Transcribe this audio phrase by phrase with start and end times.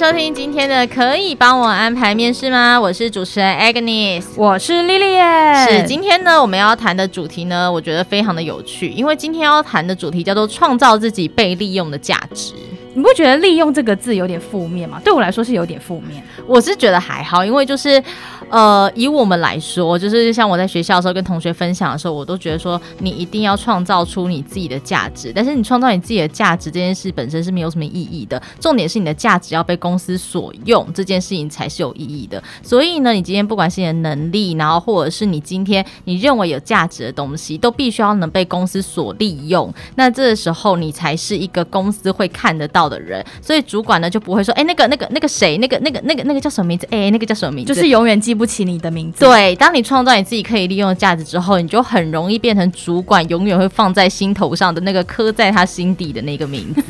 [0.00, 2.80] 收听今天的，可以帮我安排面试吗？
[2.80, 5.68] 我是主持人 Agnes，我是 Lilian。
[5.68, 12.54] 是今天呢，我们要谈的主题呢，我觉得非常的有趣，因为今天要谈的主题叫做创造自己被利用的价值。
[12.94, 15.00] 你不觉得“利用”这个字有点负面吗？
[15.04, 16.22] 对我来说是有点负面。
[16.46, 18.02] 我是觉得还好，因为就是。
[18.50, 25.32] 呃，以我们来说，就是像我在学校的时候跟同学分享的时候，我都觉得说，你一定要创造出你自己的价值。
[25.32, 32.42] 但是你创造你自己的价值这件事本身是没有什么意义的，重点是你的价值要被公司所用，这件事情才是有意义的。
[32.60, 39.72] 所以呢，你今天不管是你的能力，然后或者是你今天你认为有价值的东西，都必须要能被公司所利用。
[39.94, 43.24] 那这个时候你才是一个公司会看得到的人。
[43.40, 46.88] 所以主管呢就不会说，哎，那个那个那个谁，那个那个那个那个叫什么名字？
[46.90, 47.72] 哎，那个叫什么名字？
[47.72, 48.40] 就是永远记不。
[48.40, 49.22] 不起你的名字。
[49.22, 56.82] 对，当你创造你自己可以利用的价值之后，你就很容易变成主管永远会放在心头上的那个刻在他心底的那个名字。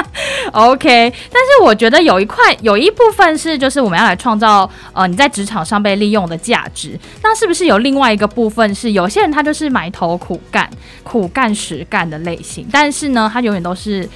[0.52, 6.98] OK，但是我觉得有一块有一部分是，就是我们要来创造呃你在职场上被利用的价值。
[7.22, 10.70] 那是不是有另外一个部分是，有些人他就是埋头苦干、
[11.02, 14.08] 苦干实干的类型，但是呢，他永远都是。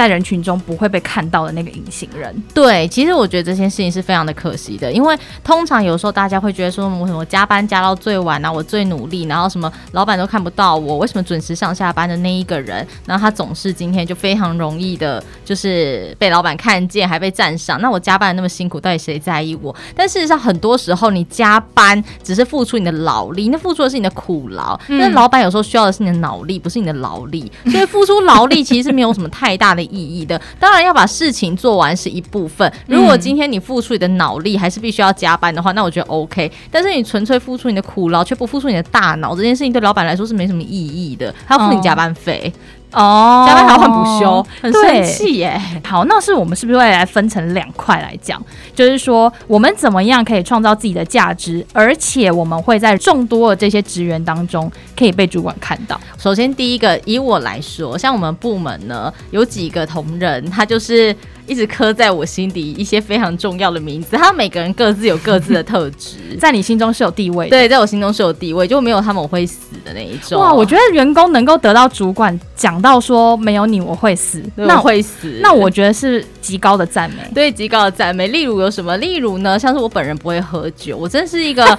[0.00, 17.78] 在人群中不会被看到的那个隐形人，对，其实我觉得这件事情是非常的可惜的，因为通常有时候大家会觉得说，我什么加班加到最晚啊，我最努力，然后什么老板都看不到我，为什么准时上下班的那一个人，然后他总是今天就非常容易的，就是被老板看见，还被赞赏。
[17.82, 19.76] 那我加班那么辛苦，到底谁在意我？
[19.94, 24.80] 但事实上，很多时候你加班只是付出你的劳力，那付出的是你的苦劳。
[24.88, 27.52] 那、嗯、老板有时候需要的是你的脑力，不是你的劳力。
[27.66, 29.89] 所以付出劳力其实是没有什么太大的。
[29.90, 32.70] 意义的，当然要把事情做完是一部分。
[32.86, 36.50] 如果今天你付出你的脑力，还是必须要加班的话，那我觉得 OK。
[36.70, 41.34] 但是你纯粹付出你的苦劳，却不付出你的大脑，这件事情对老板来说是没什么意义的。
[41.46, 42.52] 他要付你加班费。
[42.54, 45.60] 哦哦，加班还要换补休，很生气耶。
[45.84, 48.42] 好，那是我们是不是会来分成两块来讲？
[48.74, 56.00] 就是说，我们怎么样可以创造自己的价值，而且我们会在众多的这些职员当中可以被主管看到。
[56.18, 61.14] 首先，第一个，以我来说，像我们部门呢，有几个同仁，他就是。
[61.50, 67.50] 一直刻在我心底一些非常重要的名字，他每个人各自有各自的特质， 在你心中是有地位的。
[67.50, 70.40] 对，在我心中是有地位，就没有他们我会死的那一种。
[70.40, 78.28] 哇，我觉得员工能够得到主管讲到说没有你我会死，那会死，那我觉得是极高的赞美，对，极高的赞美。
[78.28, 78.96] 例如有什么？
[78.98, 81.76] 例如呢，像是我本人不会喝酒，我真是一个。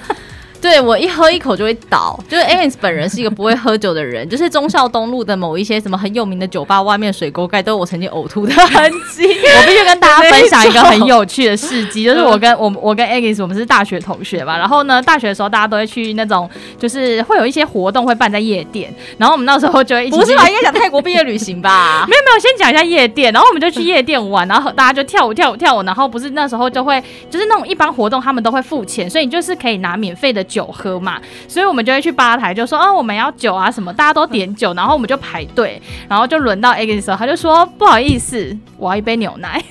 [0.62, 9.24] 对，我一喝一口就会倒，就是 Agnes 本人是一个不会喝酒的人， 就是忠孝东路的某一些什么很有名的酒吧外面水沟盖都有我曾经呕吐的痕迹。
[9.26, 16.48] 我必须跟大家分享一个很有趣的事迹， 就是我跟我我跟 Agnes 我们是大学同学吧，然后呢，大学的时候大家都会去那种
[16.78, 20.48] 就是会有一些活动会办在夜店，然后我们那时候就会一起，不是吧？
[20.48, 22.06] 应该讲泰国毕业旅行吧？
[22.08, 31.20] 没有没有，先讲一下夜店，然后我们就去夜店玩，然后大家就跳舞跳舞跳舞，然后不是那时候就会就是那种一般活动他们都会付钱，所以你就是可以拿免费的酒喝嘛。
[31.48, 39.62] 所以我们就会去吧台，就说啊，我们要酒啊什么，大家都点酒，然后我们就排队，然后就轮到 A 的时候，他就说不好意思，我要一杯牛奶。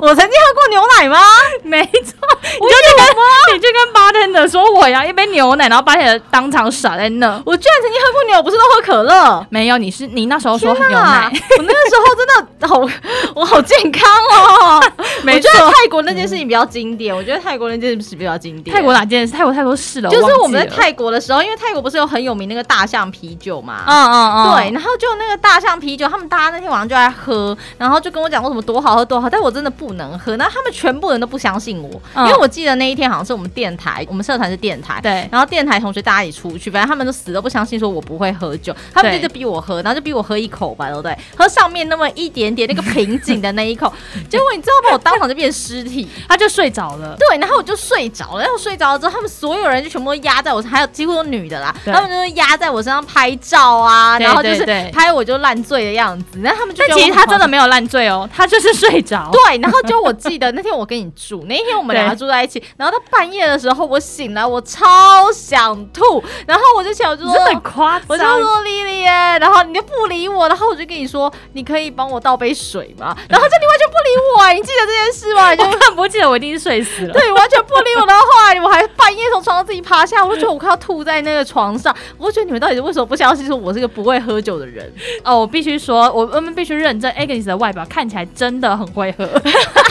[0.00, 1.18] 我曾经喝过牛奶吗？
[1.62, 7.40] 没错，你就去跟你就跟 bartender 说我要一杯牛奶，然后 bartender 当场傻在那。
[7.46, 9.46] 我居然曾经喝过牛，不是都喝可乐？
[9.50, 12.80] 没有，你是你那时候说牛奶，我那个时候真的好，
[13.34, 14.02] 我好健康
[14.32, 14.82] 哦。
[15.22, 18.76] 没错我觉得泰国那件事情比较经典，我觉得泰国那件事比较经典。
[18.76, 19.32] 泰国哪件事？
[19.32, 23.84] 泰国太多事了，就是我们在泰国的时候，因为泰国不是有很有名那个大象啤酒嘛？
[23.86, 30.36] 嗯嗯嗯，对，然后就那个大象啤酒，他们大家那天晚上就在喝，然后就跟我讲过什么多好喝多好，但我真的不能喝。
[30.36, 41.16] 然后他们全部人都不相信我，因为我记得那一天好像是我们电台，我们社团是电台，对，然后电台同学大家一起出去，反正他们都死都不相信说我不会喝酒，他们就逼我喝，然后就逼我喝一口吧，对不对？
[41.36, 43.92] 喝上面那么一点点那个瓶颈的那一口，
[44.28, 44.94] 结果你知道吗？
[44.94, 47.16] 我当场就变尸体，他就睡着了。
[47.18, 56.40] 对，然后我就睡着了，然后睡着了之后，他们所有人就全部都压在我，还有几乎都女的啦，他们就是压在我身上拍照啊，然后就是拍我就烂醉的样子。
[56.40, 59.30] 然后他们就但其实他真的没有烂醉哦，他就是睡着。
[59.32, 73.16] 对，然后就我记得那天我跟你住，那一天我们两个住在一起，然后到半夜的时候我醒来，我超想吐，然后我就想说，真的夸张，我就说莉莉耶，然后你就不理我，然后我就跟你说，你可以帮我倒杯水吗？
[73.28, 75.50] 然后就你完全不理我，你记得这件事吗？
[75.52, 77.12] 你 就根本不记得，我一定是睡死了。
[77.14, 78.06] 对，完全不理我。
[78.06, 81.94] 然后后来我还半夜从床上自己爬下，我就觉得我快要吐在那个床上。
[82.16, 84.90] 我就觉得你们到底是为什么不相信说我是个不会喝酒的人？
[85.24, 89.26] 哦，我必须说，我我们必须认证，Agnes 的外表看起来真的很会喝。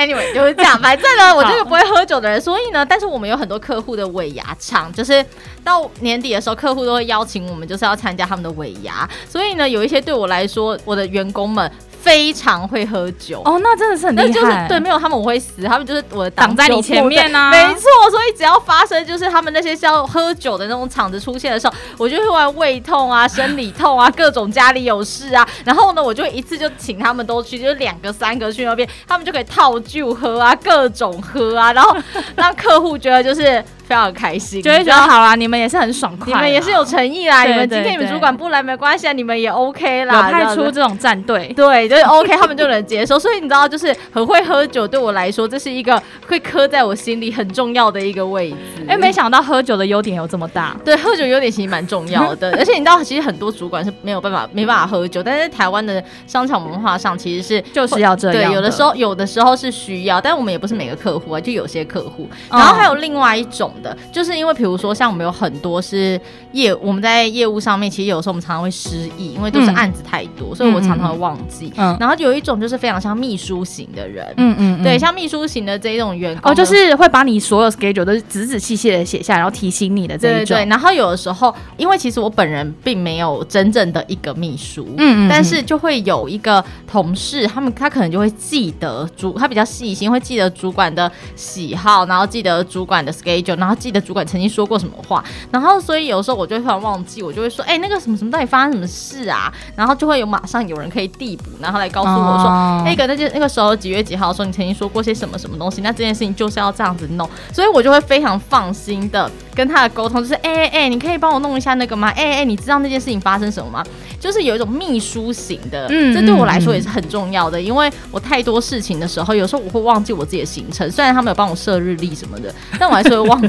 [0.00, 0.78] Anyway，就是这样。
[0.80, 5.24] 反正呢， 我这个不会喝酒的人，所以呢，但是我们有很多客户的尾牙场，就是
[5.62, 9.08] 到年底的时候，客户都会邀请我们，就是要参加他们的尾牙。
[9.28, 11.70] 所以呢，有一些对我来说，我的员工们。
[12.02, 14.28] 非常会喝酒哦，那真的是很厉害。
[14.28, 17.50] 就是对，没有他们我会死，他们就是我的挡在你前面啊。
[17.50, 31.96] 没错，所以只要发生就是他们那些需要喝酒的那种场子出现的时候，我就会玩胃痛啊、生理痛啊、各种家里有事啊， 然后呢，我就一次就请他们都去，就是两个、三个去那边，他们就可以套酒喝啊，各种喝啊，然后
[32.36, 33.62] 让客户觉得就是。
[33.90, 37.42] 非常开心，就会觉得好啦，你们也是很爽快，你们也是有诚意啦。
[37.42, 40.14] 你们今天你们主管不来没关系啊，你们也 OK 啦。
[40.14, 43.18] 有派出这种战队，对，就是 OK，他们就能接受。
[43.18, 48.86] 所以你知道，就是很会喝酒，对我来说，这是一个会刻在我心里很重要的一个位置。
[48.86, 50.76] 哎，没想到喝酒的优点有这么大。
[50.84, 52.52] 对， 喝酒优点其实蛮重要的。
[52.56, 58.52] 而且你知道，其实很多主管是没有办法没办法喝酒，但是台湾的商场文化上其实是就是要这样。
[58.52, 62.28] 对，有的时候有的时候是需要，但我们也不是每个客户啊，就有些客户。
[62.48, 64.50] 然后还有另外一种的，就是因为。
[64.60, 66.20] 比如说，像我们有很多是
[66.52, 71.72] 业，我们在业务上面，其实有时候我们常常会失忆，因为都是案子太多，嗯、所以我常常会忘记。
[71.78, 80.56] 嗯，然后有一种就是非常像秘书型的人，嗯嗯，对，像秘书型的这一种员工，哦，就是会把你所有 schedule 都仔仔细细的写下来，然后提醒你的这一种。
[80.58, 94.50] 对，对，然后有的时候，因为其实我本人并没有真正的一个秘书，嗯嗯，但是就会有一个同事，他们他可能就会记得主，他比较细心，会记得主管的喜好，然后记得主管的 schedule，然后记得主管曾经。
[94.50, 95.22] 说过什么话，
[95.52, 99.52] 然后所以有时候我就会突然忘记，我就会说，哎、欸，那个什么什么到底发生什么事啊？
[99.76, 105.82] 然后就会有马上有人可以递补，然后来告诉我说，那个那件那个时候几月几号的时候，你曾经说过些什么什么东西？
[105.82, 112.08] 那这件事情就是要这样子弄，所以我就会非常放心的跟他的沟通，就是，哎哎哎，你可以帮我弄一下那个吗？
[112.08, 113.84] 哎、欸、哎，你知道那件事情发生什么吗？
[114.18, 123.40] 就是有一种秘书型的，嗯，这对我来说也是很重要的，因为我太多事情的时候，有时候我会忘记我自己的行程，虽然他们有帮我设日历什么的，但我还是会忘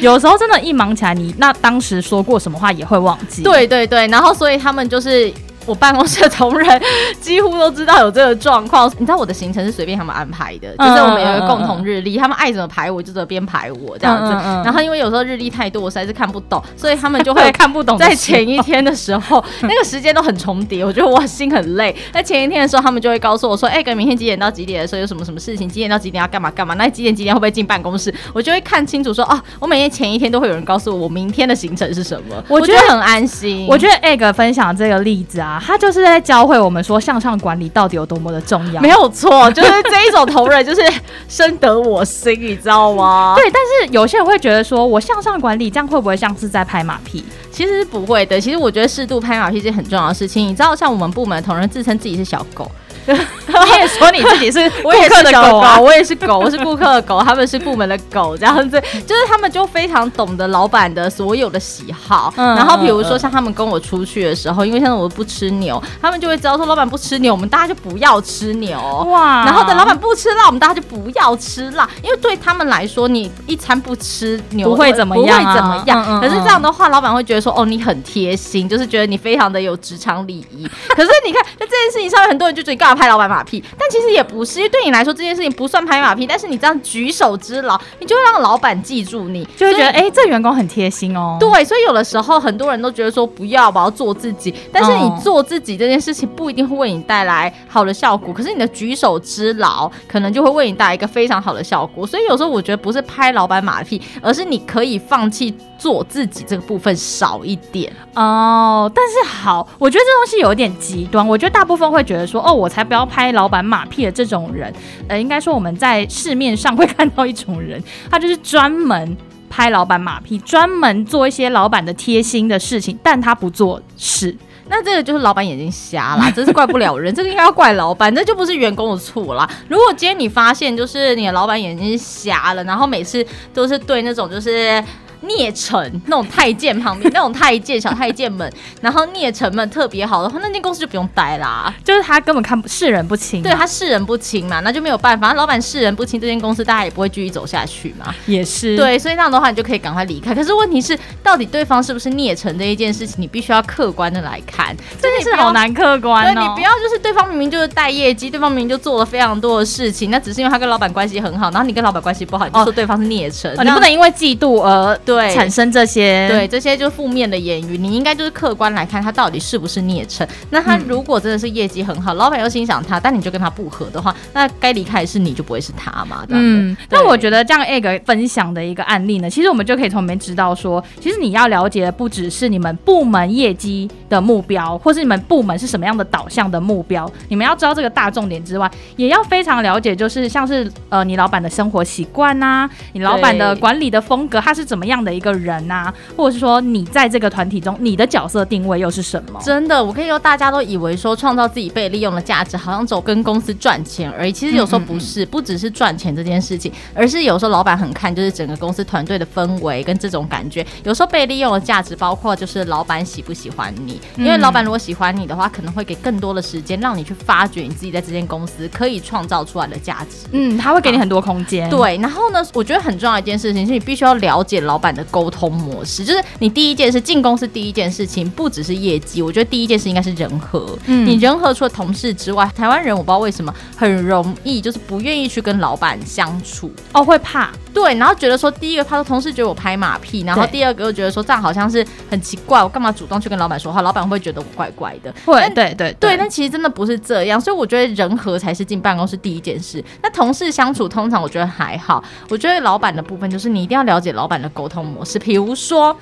[0.00, 0.36] 有时候。
[0.38, 3.42] 真的，一忙起来，你那当时说过什么话也会忘记。
[3.42, 5.30] 对对对，然后所以他们就是。
[5.66, 6.82] 我办公室的同仁
[7.20, 8.90] 几乎都知道有这个状况。
[8.98, 14.32] 你知道我的行程是随便他们安排的，就是我们有一个共同日历，他们爱怎么排我就怎么编排我这样子。
[14.64, 17.96] 然后因为有时候日历太多，我实在是看不懂，所以他们就会 看不懂。
[17.98, 21.94] 在前一天的时候，那个时间都很重叠，我觉得我心很累。
[22.12, 25.68] 在前一天的时候，他们就会告诉我说：“哎，跟明天几点到几点的时候有什么什么事情？
[25.68, 26.74] 几点到几点要干嘛干嘛？
[26.74, 33.66] 那几点几点会不会进办公室？”我就会看清楚说：“哦，我每天前一天都会有人告诉我我明天的行程是什么。”我觉得很安心。
[33.68, 36.50] 我觉得 Egg 分享这个例子啊，他就是在教。
[36.50, 40.82] 会我们说向上管理到底有多么的重要，没有错， 就是这一种同仁就是
[41.28, 43.34] 深得我心，你知道吗？
[43.38, 47.24] 对，但是有些人会觉得说，我向上管理这样会不会像是在拍马屁？
[47.52, 48.40] 其实是不会的。
[48.40, 50.48] 其实我觉得适度拍马屁是很重要的事情。
[50.48, 52.68] 你知道，像我们部门的同仁自称自己是小狗。
[53.64, 62.32] 你也说你自己是 顾客的狗啊，我也是狗，我是顾客的狗，他们是部门的狗，这样子，就是他们就非常懂得老板的所有的喜好。
[62.36, 68.78] 嗯、然后比如说像他们跟我出去的时候，因为现在我不吃牛，他们就会知道说老板不吃牛，我们大家就不要吃牛。
[69.10, 69.44] 哇！
[69.44, 76.02] 然后等老板不吃辣，我们大家就不要吃辣，因为对他们来说，你一餐不吃牛不会怎么样、啊，不会怎么样。
[76.02, 80.68] 嗯嗯嗯，可是这样的话，老板会觉得说，哦，你很贴心，就是觉得你非常的有职场礼仪。
[80.88, 91.38] 可是你看在这件事情上面，很多人就觉得你干嘛拍老板马屁，但其实也不是，因为对你来说这件事情不算拍马屁，但是你这样举手之劳，你就会让老板记住你，就会觉得哎、欸，这员工很贴心哦。
[91.40, 102.06] 对，所以有的时候很多人都觉得说不要，我要做自己，但是你做自己这件事情不一定会为你带来好的效果，可是你的举手之劳可能就会为你带来一个非常好的效果。
[102.06, 108.92] 所以有时候我觉得不是拍老板马屁，而是你可以放弃做自己这个部分少一点哦。
[108.94, 111.26] 但是好，我觉得这东西有点极端。
[111.26, 114.70] 我觉得大部分会觉得说，哦，我才不要拍老板马屁的这种人。
[115.08, 119.16] 呃，应该说我们在市面上会看到一种人，他就是专门
[119.48, 124.36] 拍老板马屁，专门做一些老板的贴心的事情，但他不做事。
[124.68, 129.48] 那这个就是老板眼睛瞎啦，真是怪不了人， 这个应该要怪老板，这就不是员工的错啦。
[129.66, 134.84] 如果今天你发现就是你的老板眼睛瞎了，然后每次都是对那种就是。
[135.22, 138.50] 聂臣那种太监旁边那种太监小太监们，
[138.80, 141.72] 然后聂臣们特别好的话，那间公司就不用待啦。
[141.84, 145.34] 就是他根本看视人不清，对他视人不清嘛，那就没有办法。
[145.34, 148.14] 老板视人不清，这间公司大家也不会继续走下去嘛。
[148.26, 150.34] 也是对，所以那样的话，你就可以赶快离开。
[150.34, 154.76] 可是问题是，到底对方是不是聂臣这一件事情，你必须要客观的来看。
[155.00, 156.34] 真的是好难客观哦。
[156.34, 163.50] 对，你不要就是对方明明就是带业绩，对方明明就做了非常多的事情，那只是因为他跟老板关系很好，然后你跟老板关系不好，你就说对方是聂臣。
[163.58, 165.84] 哦，你不能因为嫉妒而对产生这。
[165.90, 170.24] 些对这些就是负面的言语，你应该就是客观来看他到底是不是孽臣。
[170.50, 176.24] 那他如果真的是业绩很好，嗯、老板又欣赏他，但你就跟他不合的话，那该离开的是你就不会是他嘛？
[176.28, 195.94] 嗯，那我觉得这样 egg 分享的一个案例呢，其实我们就可以从里面知道说，其实你要了解的不只是你们部门业绩的目标，或是你们部门是什么样的导向的目标，你们要知道这个大重点之外，也要非常了解，就是像是呃你老板的生活习惯呐，你老板的管理的风格，他是怎么样的一个人呐、啊？
[196.16, 199.40] 或者是说，你在这个团体中，你的角色定位又是什么？
[199.42, 204.32] 真的，我可以说，大家都以为说创造自己被利用的价值，好像走跟公司赚钱而已。
[204.32, 210.66] 其实有时候不是，不只是赚钱这件事情，而是有时候老板很看就是整个公司团队的氛围跟这种感觉。
[210.84, 220.26] 有时候被利用的价值包括就是老板喜不喜欢你，因为老板如果喜欢你的话，可能会给更多的时间让你去发掘你自己在这间公司可以创造出来的价值。
[220.32, 221.68] 嗯，他会给你很多空间。
[221.70, 226.04] 对，然后呢，我觉得很重要一件事情是你必须要了解老板的沟通模式。
[226.04, 230.78] 就是你第一件事进公司第一件事情不只是业绩，我觉得第一件事应该是人和。
[230.86, 237.50] 嗯，你人和除了同事之外，台湾人我不知道为什么很容易就是不愿意去跟老板相处哦，会怕。
[237.72, 243.82] 对，然后觉得说第一个他说同事觉得我拍马屁，然后第二个又觉得说这样好像是很奇怪，我干嘛主动去跟老板说话？
[243.82, 245.12] 老板会不会觉得我怪怪的？
[245.24, 246.16] 会，对对对，对。
[246.16, 249.82] 但其实真的不是这样，所以我觉得人和才是进办公室第一件事。
[250.02, 255.96] 那同事相处通常我觉得还好，我觉得老板的部分就是你一定要了解老板的沟通模式，比如说。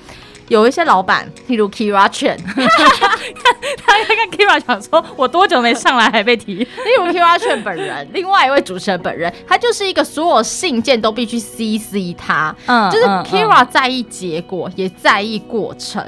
[0.49, 2.37] 有一些老板，例如 Kira Chen，
[3.85, 16.03] 他应该跟 Kira 讲说：“我多久没上来还被提？” 例如 Kira Chen 本人，另外一位主持人本人，他就是一个所有信件都必须 CC 他，嗯，就是 Kira 在意结果，也在意过程。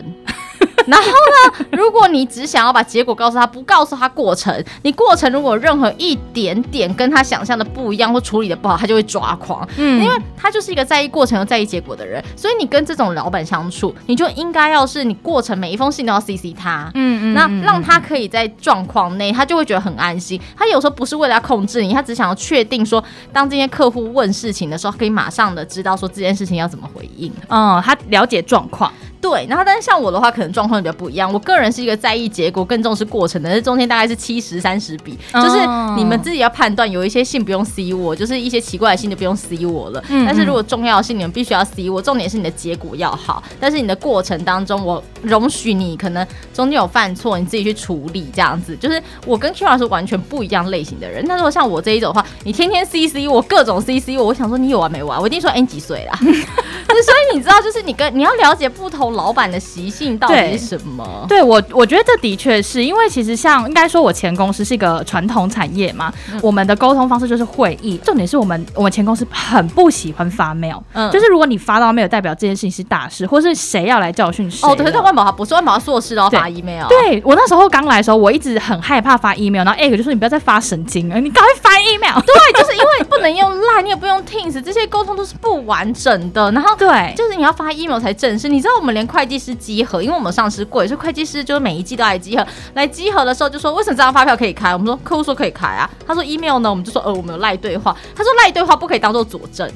[0.87, 9.67] 然后呢，如果你只想要把结果告诉他，不告诉他过程，你过程如果任何一点点跟他想象的不一样或处理的不好，他就会抓狂。
[9.77, 16.91] 嗯，因为他就是一个在意过程又在意结果的人，所以你跟这种老板相处，你就应该要是你过程每一封信都要 CC 他。
[16.95, 20.39] 嗯嗯，那让他可以在状况内，他就会觉得很安心。
[20.57, 27.31] 他有时候不是为了要控制你，他只想要确定说，当这些客户问事情的时候，可以马上的知道说这件事情要怎么回应。
[27.49, 28.91] 嗯，他了解状况。
[29.19, 31.33] 对，然后但是像我的话，可能状况比较不一样。
[31.33, 35.57] 我个人是一个在意结果更重视过程的，这中间大概是七十三十比，就是
[35.97, 36.91] 你们自己要判断。
[36.91, 40.03] 有一些信不用 C 我，就是一些奇怪的信就不用 C 我了。
[40.09, 42.01] 嗯嗯，但是如果重要的信，你们必须要 C 我。
[42.01, 48.75] 重点是你的结果要好，但是你的过程当中，我容许你可能中间有犯错，你自己去处理这样子。
[48.75, 51.23] 就是我跟 Kira 是完全不一样类型的人。
[51.25, 55.19] 那如果像我这一种的话，你天天 CC 我，各种 CC 我，我想说你有完没完？
[55.21, 56.19] 我一定说，哎，你几岁啦？
[57.03, 61.25] 所以你知道，就是你跟你要了解不同老板的习性到底是什么？
[61.27, 67.97] 对，对我我觉得这的确是因为其实像应该说，我前公司是一个传统产业嘛，嗯、我们的沟通方式就是会议。
[68.03, 74.67] 重点是我们我们前公司很不喜欢发 mail，嗯，就是如果你发到 mail，代表这件事情是大事，或是谁要来教训谁。
[74.67, 76.87] 哦，对，在万宝他不是万宝他所有事都要发 email。
[76.87, 82.19] 对，我那时候刚来的时候，我一直很害怕发 email，然后 egg 就说你不要再发神经了，你赶快发 email。
[82.21, 86.51] 对，就是因为不能用 line，你也不用 teams，这些沟通都是不完整的。
[86.51, 88.49] 然后对，就是你要发 email 才正式。
[88.49, 92.43] 你知道我们连会计师集合，因为我们上市柜，所以会计师就是每一季都来集合。
[92.73, 94.73] 来集合的时候就说，为什么这张发票可以开？
[94.73, 95.87] 我们说客户说可以开啊。
[96.07, 97.95] 他说 email 呢，我们就说呃我们有赖对话。
[98.15, 99.69] 他说赖对话不可以当做佐证，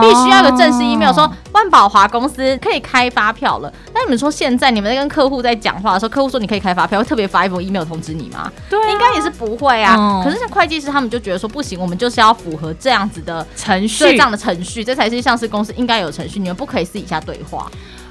[0.00, 3.72] 必须要有个正式 email 说万宝华公司可以开发票了。
[3.92, 8.52] 那你们说现在你们在跟客户在讲话的时候，客户说你可以开发票，会特别发一封 email 通知你吗？
[8.70, 9.96] 对啊，应该也是不会啊。
[9.98, 16.43] 嗯，可是像会计师他们就觉得说不行，我们就是要符合这样子的程序，这样的程序，这才是上市公司应该有程序。
[16.44, 17.70] 你们不可以私底下对话。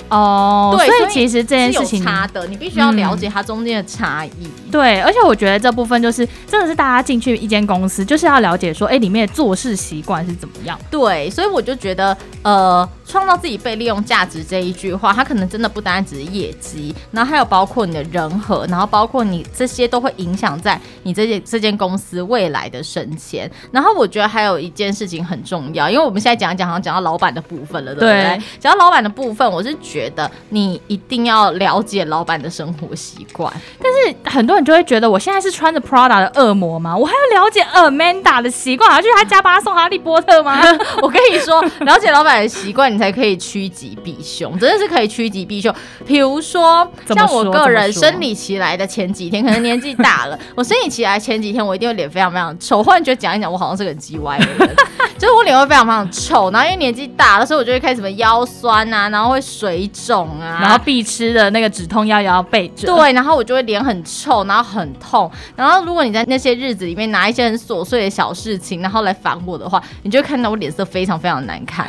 [0.10, 4.32] 哦，对，所以其实这件事情有差的，你必须要了解它中间的差异。
[4.70, 10.78] 对，而且我觉得这部分就是真的是大家进去一间公司，就是要了解说，哎，里面的做事习惯是怎么样。
[10.92, 23.48] 对，所以我就觉得，呃，创造自己被利用价值这一句话，它可能真的不单单只是业绩，然后还有包括你的人和，然后包括你这些都会影响在你这件这间公司未来的升迁。
[23.72, 28.42] 然后我觉得还有一件事情很重要，因为我们现在讲一讲，好像讲到老板的部分了，对不对？
[28.60, 33.54] 讲到老板的部分，我是觉得你一定要了解老板的生活习惯。
[33.80, 36.98] 但是很多人就会觉得，我现在是穿着 Prada 的恶魔吗？
[36.98, 40.60] 我还要了解 Amanda 的习惯，还要去他家帮他送哈利波特吗？
[41.04, 45.74] 我跟你说，了解老板的习惯，你才可以趋吉避凶，真的是可以趋吉避凶。
[46.06, 52.84] 比如说，像我个人生理期来的前几天，可能年纪大了， 我生理期来前几天，我一定会脸非常非常臭。
[52.84, 54.76] 忽然觉得讲一讲，我好像是个很叽歪的人，
[55.18, 56.52] 就是我脸会非常非常臭。
[56.52, 62.88] 然后因为年纪大了，所以我就会开始什么腰酸啊，然后会水肿啊，然后必吃的那个止痛药也要备着。
[62.88, 65.30] 对，然后我就会脸很臭，然后很痛。
[65.56, 71.88] 然后如果你在那些日子里面拿一些很琐碎的小事情，然后来烦我的话，你就会看到我脸色非常非常难看。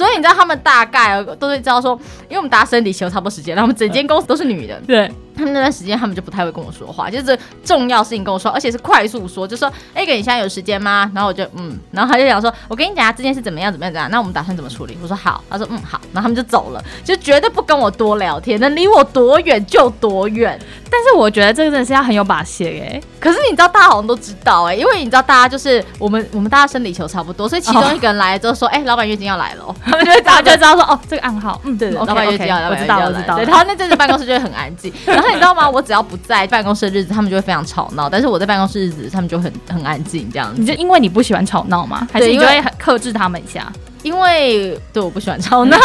[0.00, 1.92] 所以你知道他们大概都会知道说，
[2.22, 4.80] 因为我们打生理期差不多时间，然后我们整间公司都是女的。
[4.86, 5.12] 对。
[5.40, 14.10] 他们那段时间，他们就不太会跟我说话，就是重要事情跟我说，而且是快速说，就说：“哎、欸，哥，你现在有时间吗？”然后我就嗯，然后他就讲说：“我跟你讲啊，这件事怎么样，怎么样，怎么样？
[14.10, 20.58] 那我们打算怎么处理？”我说：“好。”他说：“嗯，好。”然后他们就走了，就绝对不跟我多聊天，能离我多远就多远。
[20.92, 23.00] 但是我觉得这个真的是要很有把戏哎。
[23.18, 34.92] 可是你知道，大家好像都知道哎，因为你知道，大家就是我们，我们大家生理球差不多，所以其中一个人来了之后说：“哎、老板月经要来了。”他们就会大家就会知道说：“哦，这个暗号，嗯，对对，老板月经要来，我知道，我知道。”对，然后那阵子办公室就会很安静。
[35.06, 35.68] 然后你知道吗？
[35.68, 40.30] 我只要不在办公室的日子，他们就会非常吵闹；但是我在办公室日子，他们就很很安静。
[40.30, 42.06] 这样子，你就因为你不喜欢吵闹吗？
[42.12, 43.70] 还是因为很克制他们一下？
[44.02, 45.76] 因为对我不喜欢 吵闹，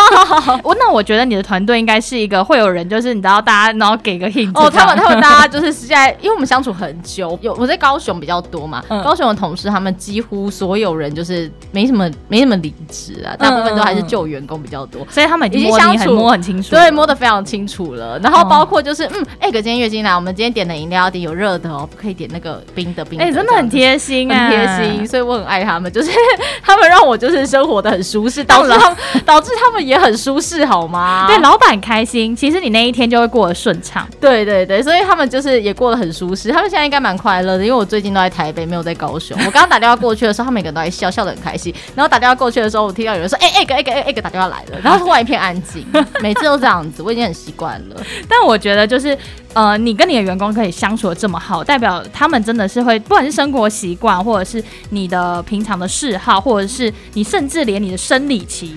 [0.63, 18.17] 我那我觉得你的团队应该是一个会有人，就是你知道大家然后给个 hint 哦，他们他们大家就是现在，因为我们相处很久，有我在高雄比较多嘛，嗯、高雄的同事他们几乎所有人就是没什么没什么离职啊，大部分都还是旧员工比较多，所以他们已经相处摸很清楚，对，摸得非常清楚了。
[18.19, 23.25] 然后包括就是嗯，哎、欸，哥今天月经来，我们今天点的饮料要点有热的哦，不可以点那个冰的冰的。
[23.25, 26.11] 哎、欸，真的很贴心啊，很贴心，所以我很爱他们，就是
[26.63, 28.71] 他们让我就是生活的很舒适，导致。
[29.25, 31.25] 导致他们也很舒适，好吗？
[31.27, 34.07] 对，老板开心，其实你那一天就会过得顺畅。
[34.19, 36.51] 对对对，所以他们就是也过得很舒适。
[36.51, 39.35] 他们现在应该蛮快乐的，因为我最近都在台北，没有在高雄。
[39.39, 41.73] 我刚刚打电话过去的时候，他们每个人都在笑，笑得很开心。
[41.95, 45.85] 然后打电话过去的时候，我听到有人说：“哎哎个哎个哎个打电话来了。”然后突然一片安静，
[46.21, 47.95] 每次都这样子，我已经很习惯了。
[48.29, 49.17] 但我觉得就是
[49.55, 58.75] 呃，你跟你的员工可以相处得这么好，代表他们真的是会，不管是生活习惯，或者是你的平常的嗜好，或者是你甚至连你的生理期。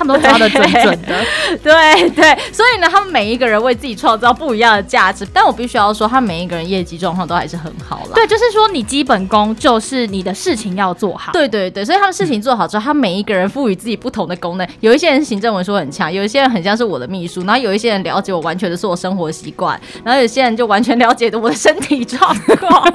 [0.00, 1.14] 他们都抓的准准的，
[1.62, 5.28] 对对，所以呢，他们每一个人为自己创造不一样的价值。
[5.30, 8.12] 但我必须要说，他每一个人业绩状况都还是很好了。
[8.14, 11.32] 对，就是说你基本功就是你的事情要做好。
[11.32, 14.66] 对对对，所以他们事情做好之后，他每一个人赋予自己不同的功能。
[14.80, 22.94] 有一些人行政文书很强，有一些人很像是我的秘书，然后有一些人了解我完全的是我生活习惯，然后有些人就完全了解我的身体状况，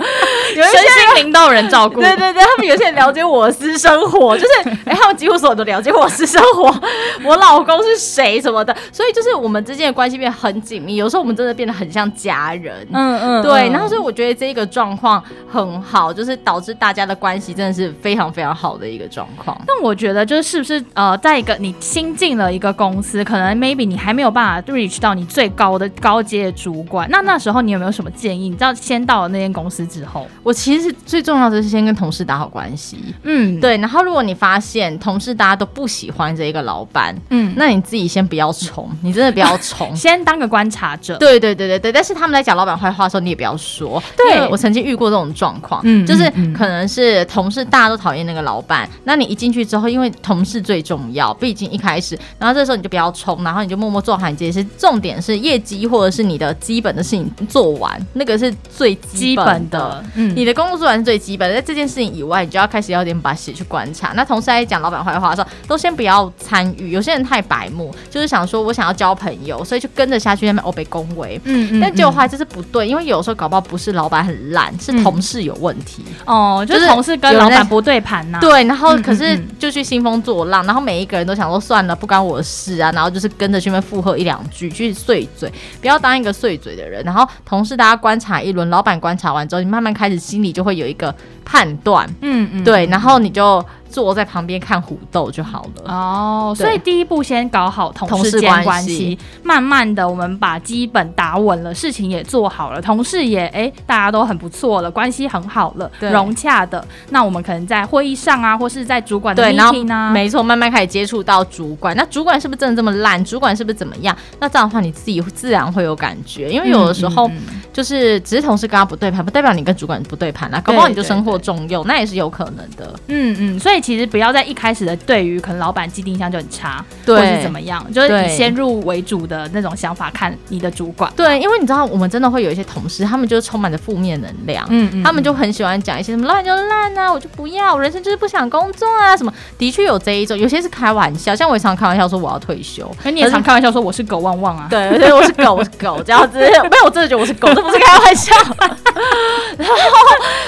[1.19, 1.99] 有一些身心灵都有人照顾。
[2.01, 6.73] 对对对，他们有些人了解我私生活， 就是哎，他们几乎所有都了解我私生活。
[7.23, 12.88] 我老公是谁什么的，所以就是我们之间的关系变得很紧密，有时候我们真的变得很像家人。
[12.91, 13.69] 嗯嗯，对。
[13.69, 19.60] 然后所以我觉得这个状况很好，就是导致大家的关系真的是非常非常好的一个状况。
[19.65, 28.49] 但我觉得就是是不是呃，在一个你新进了一个公司，可能 maybe 你还没有办法 reach 到你最高的高阶的主管，那那时候你有没有什么建议？
[28.49, 32.98] 你知道，先到了那间公司之后，我其实最重要的是先跟同事打好关系。
[33.24, 33.78] 嗯，对。
[33.78, 41.18] 然后如果你发现同事大家都不喜欢这一个老板，嗯，那你自己先不要冲， 你真的不要冲， 先当个观察者。
[41.18, 44.02] 对对对对对，但是他们在讲老板坏话的时候，你也不要说。
[44.18, 54.68] 对，我曾经遇过这种状况，嗯，就是可能是同事大家都讨厌那个老板，那你一进去之后，因为同事最重要，毕竟一开始，然后这时候你就不要冲，然后你就默默做好你这些事。
[54.78, 60.04] 重点是业绩或者是你的基本的事情做完，那个是最基本的。
[60.15, 61.56] 嗯，你的工作最基本的。
[61.56, 64.14] 在这件事情以外，你就要开始要点把戏去观察。
[64.16, 66.92] 那同事在讲老板坏话的时候，都先不要参与。
[66.92, 71.40] 有些人太白目，就是想说我想要交朋友，所以就跟着下去那边欧北恭维。
[71.46, 71.80] 嗯嗯。
[71.80, 76.04] 但结果后来这是不对，因为有时候搞不好不是老板很烂，是同事有问题。
[76.26, 78.42] 嗯、哦，就是同事跟老板不对盘呐、啊。
[78.42, 87.04] 对，然后可是就去兴风作浪，然后每一个人都想说算了，不关我的事啊，然后就是跟着去那边附和一两句，去碎嘴，不要当一个碎嘴的人。
[87.04, 92.10] 然后同事大家观察一轮，老板观察完之后，你慢慢开始心里就会有一个判断。
[92.21, 93.63] 嗯嗯，对，然后你就。
[93.96, 113.24] 坐在旁边看虎斗就好了哦，所以第一步先搞好同事间关系，慢慢的我们把基本打稳了，事情也做好了，同事也哎、欸、大家都很不错了，关系很好了，融洽的，那我们可能在会议上啊，或是在主管的 meeting 啊，没错，慢慢开始接触到主管，那主管是不是真的这么烂？
[113.24, 114.14] 主管是不是怎么样？
[114.42, 117.32] 那这样的话你自己自然会有感觉，因为有的时候
[117.72, 122.94] 就是只是同事跟他不对盘，不代表你跟主管不对盘啊，搞不好你就生获重用，那也是有可能的。
[123.08, 123.85] 嗯嗯，所以。
[123.86, 131.13] 其实不要在一开始的对于可能老板既定印象就很差，对，或是怎么样，就是以先入为主的那种想法看你的主管。
[131.15, 139.32] 对，因为你知道，我们真的会有一些同事，他们就是充满着负面能量，嗯，嗯，他们就很喜欢讲一些什么烂就烂啊，我就不要，我人生就是不想工作啊什么。
[139.60, 148.34] 的确有这一种，有些是开玩笑，像我也常开玩笑说我要退休， 可你也常开玩笑说我是狗旺旺啊， 对，对，我是狗，我是狗这样子，没有，我真的觉得我是狗，这不是开玩笑。
[149.58, 149.76] 然后，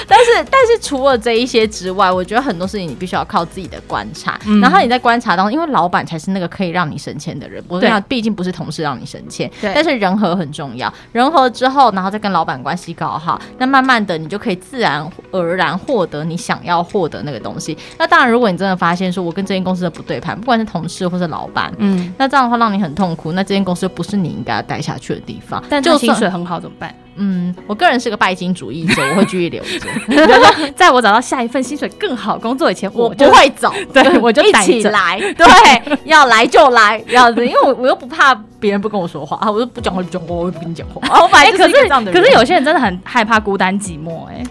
[0.06, 17.76] 但是，但是除了这一些之外，我觉得很多事情你必须要靠自己的观察，嗯、然后你在观察当中，因为老板才是那个可以让你升迁的人，不是那毕竟不是同事让你升迁，对，但是人和很重要，人和之后，然后再跟老板关系搞好，那慢慢的你就可以自然而然获得你想要获得那个东西。
[17.98, 26.94] 那当然，如果你真的发现说我跟这间公司的不对盘，不管是同事或是老板，嗯，那这样的话让你很痛苦，那这间公司不是你应该要待下去的地方，但就薪水很好怎么办？
[27.18, 29.86] 嗯，我个人是个拜金主义者， 我会继续留着。
[30.74, 33.72] 在我找到下一份薪水更好工作以前，我不会走。
[33.92, 35.18] 对，我就一起来。
[35.36, 41.22] 对，要来就来，要因为我我又不怕别人不跟我说话啊，我就不讲话不讲话，我也不跟你讲话啊。
[41.22, 42.22] 我本来就是这样的人。
[42.22, 44.42] 可是有些人真的很害怕孤单寂寞，哎。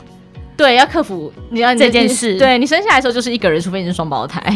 [0.58, 2.38] 对，要克服你要这件事。
[2.38, 4.42] 对，你生下来的时候就是一个人，除非你是双胞胎。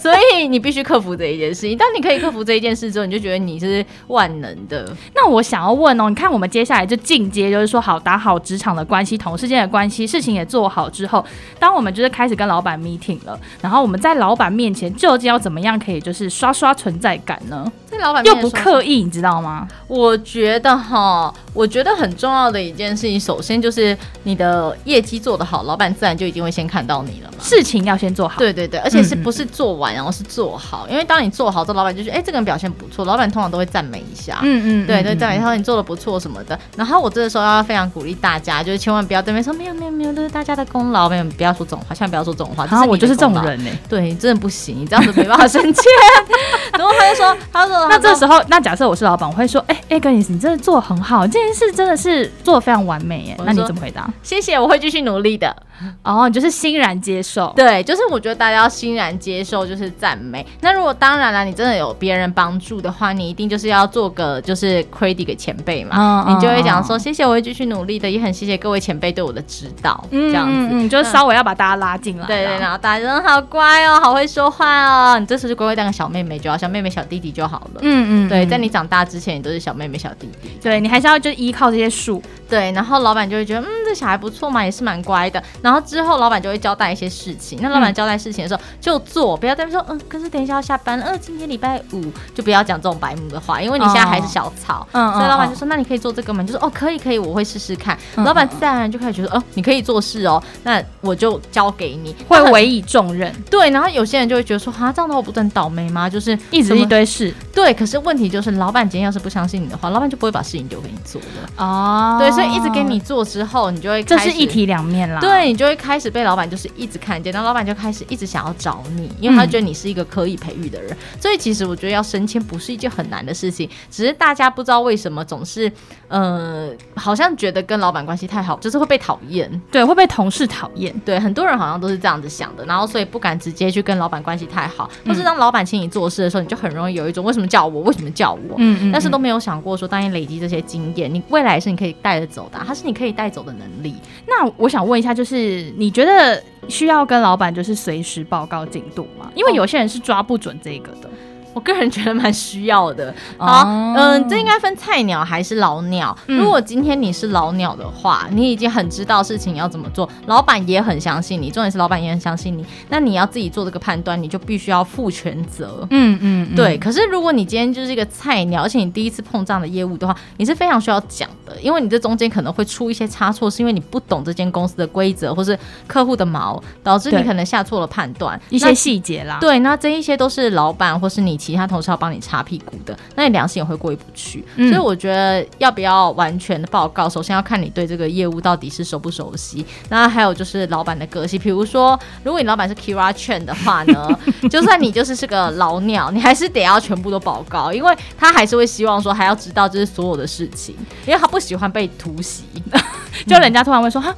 [0.00, 1.76] 所以你必须克服这一件事情。
[1.76, 4.88] 当你可以克服这一件事之后，你就觉得你是万能的。
[5.14, 11.24] 那我想要问哦，你看我们接下来就进阶，就是说好打好职场的关系，同事间的关系，事情也做好之后，
[11.58, 17.70] 当我们就是开始跟老板 meeting 了，然后我们在老板面前究竟要怎么样可以就是刷刷存在感呢？
[17.96, 19.66] 在老板又不刻意，你知道吗？
[19.86, 23.96] 我觉得哈，我觉得很重要的一件事情，首先就是。
[24.26, 27.36] 你的业绩做得好，老板自然就一定会先看到你了嘛。
[27.42, 30.86] 事情要先做好，对对对，而且是不是做完，然后是做好。
[30.88, 34.38] 因为当你做好之后，老板就觉得，哎，这个人表现不错，老板通常都会赞美一下。
[34.40, 36.58] 嗯嗯，对对，赞美他说你做的不错什么的。
[36.74, 42.64] 然后我这个时候要非常鼓励大家，就是千万不要对面说没有没有没有，都是大家的功劳，没有不要说这种话，千万不要说这种话。
[42.64, 45.84] 然后我就是这种人呢，对你，真的不行，你这样子没办法升迁。
[46.72, 53.36] 然后他就说，他说，那这时候，那假设我是老板，我会说，哎哎，哥你你真的做得很好，这件事真的是做的非常完美耶。
[53.44, 54.08] 那你怎么回答？
[54.22, 55.54] 谢谢，我会继续努力的。
[56.02, 60.46] 哦，你就是欣然接受，对，就是我觉得大家要欣然接受，就是赞美。
[60.60, 86.34] 那如果当然了，你真的有别人帮助的话，你一定就是要做个就是 credit 给前辈嘛，哦、你就会讲说、哦、谢谢，我会继续努力的，也很谢谢各位前辈对我的指导，嗯、这样子，嗯，就是稍微要把大家拉进来，对对，然后大家人好乖哦，好会说话哦，你这时就乖乖当个小妹妹就好，小妹妹小弟弟就好了，嗯嗯，对，在你长大之前，你都是小妹妹小弟弟，对你还是要就依靠这些树，对，然后老板就会觉得，嗯，这小孩不错嘛，也是蛮乖的，然后之后老板。
[86.44, 92.04] 就会交代一些事情，那老板交代事情的时候就做，不要在那说，嗯，可是等一下要下班了，嗯，今天礼拜五，
[92.34, 96.42] 就不要讲这种白目的话，因为你现在还是小草，嗯，所以老板就说，那你可以做这个吗？
[96.42, 97.96] 就说，哦，可以，可以，我会试试看。
[98.16, 103.32] 老板自然而然就开始觉得，哦，你可以做事哦，那我就交给你，会委以重任。
[103.50, 106.10] 对，然后有些人就会觉得说，啊，这样的话我不是很倒霉吗？
[106.10, 107.32] 就是一直一堆事。
[107.54, 111.64] 对，可是问题就是，老板今天要是不相信你的话，老板就不会把事情丢给你做了。
[111.64, 115.20] 哦，对，所以一直给你做之后，你就会这是一体两面啦。
[115.20, 117.22] 对，你就会开始被老板就是一直看。
[117.24, 120.90] 然后老板就开始一直想要找你，因为他觉得你是一个可以培育的人。
[120.92, 125.70] 嗯、所以其实我觉得要升迁不是一件很难的事情，只是大家不知道为什么总是，
[126.08, 143.94] 呃，好像觉得跟老板关系太好，就是会被讨厌，对，会被同事讨厌，对，很多人好像都是这样子想的，然后所以不敢直接去跟老板关系太好，或是当老板请你做事的时候，你就很容易有一种为什么叫我，为什么叫我，嗯，嗯，嗯，但是都没有想过说，当你累积这些经验，你未来是你可以带着走的，它是你可以带走的能力。
[144.26, 146.42] 那我想问一下，就是你觉得？
[146.66, 149.30] 需要跟老板就是随时报告进度吗？
[149.34, 151.10] 因为有些人是抓不准这个的。
[151.54, 153.14] 我个人觉得蛮需要的。
[153.38, 153.64] 好，
[153.96, 156.14] 嗯、这应该分菜鸟还是老鸟。
[156.26, 162.66] 嗯、如果今天你是老鸟的话，你已经很知道事情要怎么做，老板也很相信你，重点是老板也很相信你。
[162.88, 165.86] 那你要自己做这个判断，你就必须要负全责。
[165.90, 166.76] 嗯嗯，对。
[166.78, 179.38] 可是如果你今天就是一个菜鸟，而且你第一次碰这样的业务的话，你是非常需要讲的，因为你这中间可能会出一些差错，是因为你不懂这间公司的规则，或是客户的毛，导致你可能下错了判断，一些细节啦。
[179.40, 184.42] 对，那这一些都是老板或是你其他同事要帮你擦屁股的，那你良心也会过意不去。
[184.56, 194.08] 嗯、所以我觉得要不要完全的报告，首先要看你对这个业务到底是熟不熟悉，那还有就是老板的个性，比如说如果你老板是 Kira Chen 的话呢，
[194.50, 200.74] 就算你就是是个老鸟，你还是得要全部都报告，因为他还是会希望说还要知道就是所有的事情，
[201.06, 202.44] 因为他不喜欢被突袭，
[203.28, 204.14] 就人家突然会说哈。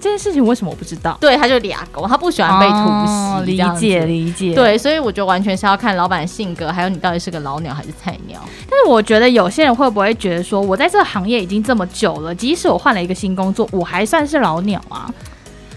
[0.00, 1.16] 这件事情为什么我不知道？
[1.20, 3.12] 对，他就俩狗，他不喜欢被突袭。
[3.12, 4.54] 哦，理解理解。
[4.54, 8.40] 对，所以我觉得完全是要看老板的性格，还有你到底是个老鸟还是菜鸟。
[8.68, 15.08] 但是我觉得有些人会不会觉得说，我在这个行业已经这么久了，即使我换了一个新工作，我还算是老鸟啊？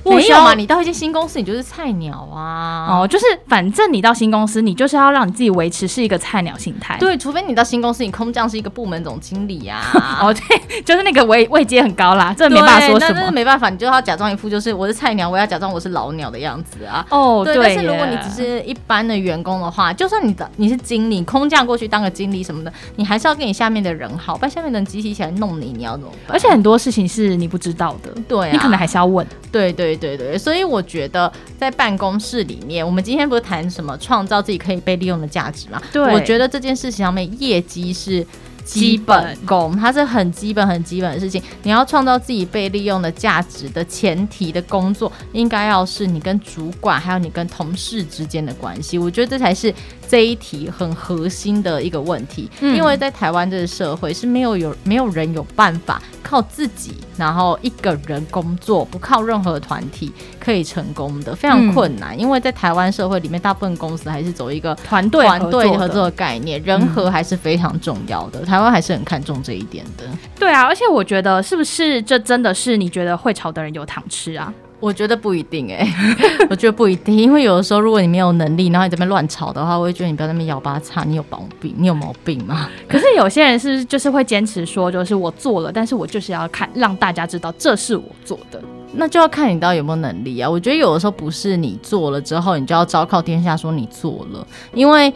[0.03, 0.53] 没有嘛？
[0.53, 2.87] 你到一间新公司，你就是菜鸟啊！
[2.89, 6.97] 哦，就是反正你到新公司，你就是要让你自己维持是一个菜鸟心态。
[6.99, 9.81] 对，除非你到新公司，你空降是一个部门总经理啊。
[10.21, 13.31] 哦，对，就是那个位位阶很高啦，这没办法说什么。
[13.31, 17.05] 没办法，你就要假装一副就是我是菜鸟，我要假装我是老鸟的样子啊。
[17.09, 17.57] 哦，对。
[17.57, 26.35] 但是如果你只是一般的员工的话，就算你的你是经理，空降过去当个经理什么的，你还是要跟你下面的人好，不然下面的人集体起来弄你，你要怎么办？
[26.35, 29.25] 而且很多事情是你不知道的，对啊，你可能还是要问。
[29.51, 30.63] 对对对对对，所以。
[30.63, 35.79] 我觉得在办公室里面，我们今天不是谈什么创造自己可以被利用的价值吗？
[35.91, 38.25] 对，我觉得这件事情上面业绩是
[38.63, 41.39] 基本功，它是很基本、很基本的事情。
[41.61, 48.97] 你要创造自己被利用的价值的前提的工作，应该要是你跟主管还有你跟同事之间的关系。
[48.97, 49.71] 我觉得这才是
[50.13, 52.47] 这一题很核心的一个问题。
[52.61, 62.15] 嗯，因为在台湾这个社会是没有有没有人有办法靠自己，然后一个人工作，不靠任何团体可以成功的，非常困难。
[62.15, 68.45] 嗯，因为在台湾社会里面，大部分公司还是走一个团队团队合作的概念，人和还是非常重要的。
[68.45, 70.05] 台湾还是很看重这一点的。
[70.37, 74.53] 对啊，而且我觉得是不是这真的是你觉得会炒的人有糖吃啊？
[74.83, 75.93] 我觉得不一定哎、欸，
[76.51, 82.67] 我觉得不一定，因为有的时候如果你没有能力，然后你这边乱吵的话，我会觉得你不要在那边咬八叉，你有毛病，你有毛病吗？
[82.85, 88.61] 可是有些人是就是会坚持说，就是我做了，但是我就是要看让大家知道这是我做的，
[88.95, 90.49] 那就要看你到底有没有能力啊。
[90.49, 95.13] 我觉得有的时候不是你做了之后，你就要昭告天下说你做了，因为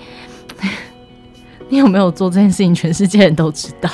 [1.67, 3.89] 你有没有做这件事情，全世界人都知道，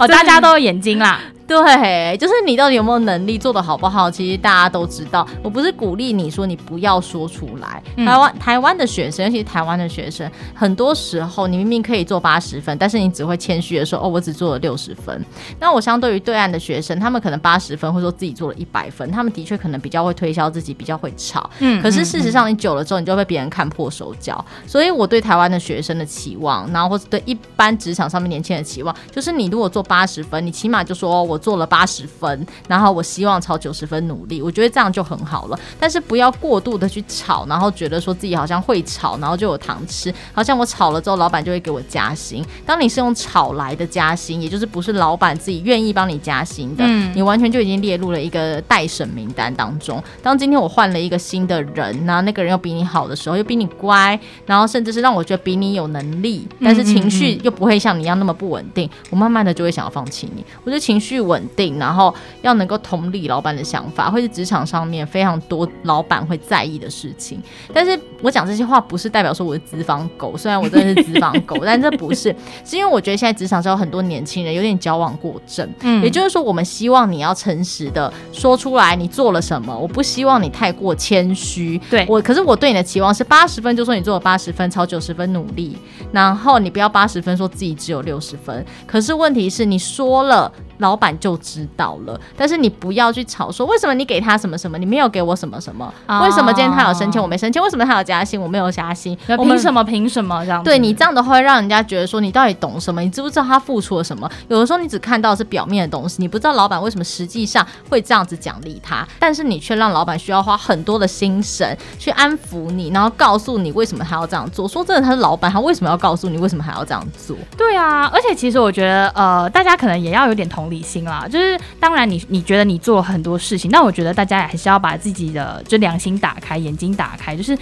[0.00, 1.20] 哦，大家都有眼睛啦。
[1.46, 4.10] 对，就是你到底有没有能力做的好不好？
[4.10, 5.26] 其实大家都知道。
[5.42, 7.82] 我不是鼓励你说你不要说出来。
[7.96, 15.22] 嗯、台湾台湾的学生，尤其是台湾的学生，很多时候你明明可以做八十分，但是你只会谦虚的说：“哦，我只做了六十分。”
[15.60, 21.50] 那我相对于对岸的学生，他们可能八十分，或者说自己做了一百分，他们的确可能比较会推销自己，比较会吵。
[21.58, 21.82] 嗯。
[21.82, 24.42] 可是事实上，你久了之后，你就会被别人看破手脚。
[24.66, 31.33] 所以我对台湾的学生的期望，然后或者对一般职场上面年轻人的期望，就是你如果做八十分，你起码就说我。
[31.38, 35.58] 做了八十分，然后我希望朝九十分努力，我觉得这样就很好了。
[35.78, 42.44] 但是不要过度的去炒，然后觉得说自己好像会炒，然后就有糖吃，好像我炒了之后，老板就会给我加薪。
[42.66, 50.02] 当你是用炒来的加薪，也就是不是老板自己愿意帮你加薪的，嗯，你完全就已经列入了一个待审名单当中。
[50.22, 60.44] 当今天我换了一个新的人，然后那个人又比你好的时候，又比你乖，然后甚至是让我觉得比你有能力，但是情绪又不会像你一样那么不稳定，我慢慢的就会想要放弃你。
[60.64, 61.42] 我觉得情绪稳。
[61.54, 67.40] 定，然后要能够同理老板的想法，会是职场上面非常多老板会在意的事情。
[67.72, 72.34] 但是我讲这些话不是代表说我是资方狗，虽然我真的是资方狗， 但这不是，
[72.64, 75.68] 是因为我觉得现在职场上有很多年轻人有点矫枉过正。
[75.82, 81.78] 嗯，也就是说，我们希望你要诚实的说出来你做了什么，我不希望你太过谦虚。
[81.90, 85.76] 对我，可是我对你的期望是八十分，就说你做了八十分，超九十分努力，
[86.10, 88.64] 然后你不要八十分说自己只有六十分。
[88.86, 90.50] 可是问题是你说了。
[90.84, 100.62] 老板就知道了，但是你不要去吵说为什么你给他什么什么，你没有给我什么什么，哦、为什么今天他有升迁我没升迁，为什么他有加薪我没有加薪，凭什么凭什么这样？
[100.62, 103.00] 对你这样的话会让人家觉得说你到底懂什么？
[103.00, 104.30] 你知不知道他付出了什么？
[104.48, 114.68] 有的时候你只看到是表面的东西，你不知道老板为什么实际上会这样子奖励他，但是你却让老板需要花很多的心神去安抚你，然后告诉你为什么他要这样做。
[114.68, 117.34] 说真的，他是老板，他为什么要告诉你为什么还要这样做？
[117.56, 120.73] 对啊，而且其实我觉得呃，大家可能也要有点同理。
[120.74, 127.56] 理性啦，就是当然你你觉得你做了很多事情，那我觉得大家也还是要把自己的就良心打开，眼睛打开，就是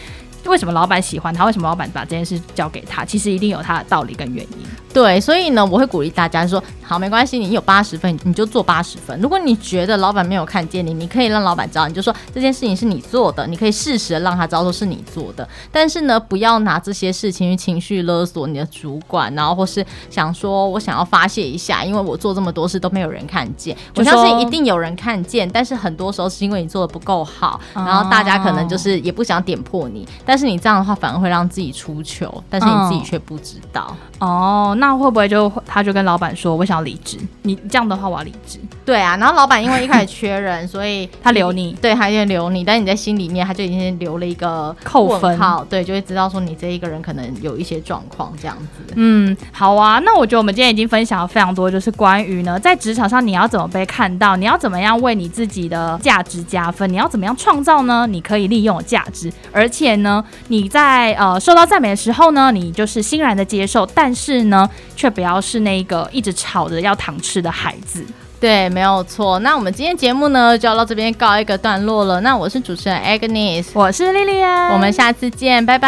[0.47, 4.59] 为什么老板喜欢他，为什么老板把这件事交给他，其实一定有他的道理跟原因。
[4.93, 9.19] 对，所以呢，我会鼓励大家说，好，没关系，你有八十分，你就做八十分。
[9.21, 15.49] 如果你觉得老板没有看见你，你可以让老板知道，你就说这件事情是你做的，你可以适时的让他知道说是你做的。
[15.71, 23.77] 但是呢，不要拿这些事情去情绪勒索你的主管，然后或是想说我想要发泄一下，因为我做这么多事都没有人看见。
[23.97, 30.07] 我相信一定有人看见，但是很多时候是因为你做的不够好，然后大家可能就是也不想点破你。
[30.27, 33.97] 但是你这样的话反而会让自己出糗，但是你自己却不知道。
[34.19, 37.17] 哦，那会不会就他就跟老板说，我想要离职？
[37.43, 38.59] 你这样的话我要离职。
[38.85, 42.65] 对啊，然后老板因为一开始缺人，所以他留你， 对，他就留你。
[42.65, 48.93] 但你在心里面他就已经留了一个 扣分，好，对，就会知道说你这一个人可能有一些状况这样子。
[48.97, 58.07] 嗯，好啊，那我觉得我们今天已经分享了非常多，就是关于呢，在职场上你要怎么被看到，你要怎么样为你自己的价值加分，你要怎么样创造呢？
[58.09, 68.05] 你可以利用价值，而且呢，你在呃受到赞美的时候呢，你就是欣然的接受，但是呢，却不要是那个一直吵着要糖吃的孩子。
[68.43, 69.39] 对，没有错。
[69.39, 72.21] 那我们今天节目呢，就要到这边告一个段落了。
[72.23, 75.87] 那我是主持人 Agnes，我是 Lilian，我们下次见，拜拜，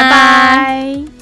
[0.00, 1.19] 拜拜。